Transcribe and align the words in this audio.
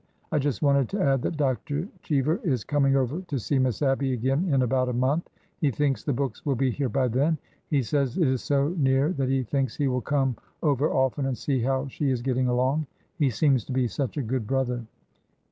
I 0.31 0.39
just 0.39 0.63
wanted 0.63 0.89
to 0.89 0.99
add 0.99 1.21
that 1.21 1.37
Dr. 1.37 1.87
Cheever 2.01 2.37
is 2.43 2.63
coming 2.63 2.95
over 2.95 3.21
to 3.21 3.37
see 3.37 3.59
Miss 3.59 3.83
Abby 3.83 4.13
again 4.13 4.51
in 4.51 4.63
about 4.63 4.89
a 4.89 4.93
month. 4.93 5.29
He 5.59 5.69
thinks 5.69 6.03
the 6.03 6.11
books 6.11 6.43
will 6.43 6.55
be 6.55 6.71
here 6.71 6.89
by 6.89 7.07
then. 7.07 7.37
He 7.69 7.83
says 7.83 8.17
it 8.17 8.27
is 8.27 8.41
so 8.41 8.69
near 8.79 9.13
that 9.13 9.29
he 9.29 9.43
thinks 9.43 9.75
he 9.75 9.87
will 9.87 10.01
come 10.01 10.37
over 10.63 10.91
often 10.91 11.27
and 11.27 11.37
see 11.37 11.61
how 11.61 11.87
she 11.87 12.09
is 12.09 12.23
getting 12.23 12.47
along. 12.47 12.87
He 13.19 13.29
seems 13.29 13.63
to 13.65 13.71
be 13.73 13.87
such 13.87 14.17
a 14.17 14.23
good 14.23 14.47
brother. 14.47 14.83